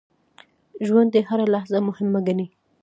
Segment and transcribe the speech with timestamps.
[0.85, 2.47] ژوندي هره لحظه مهمه ګڼي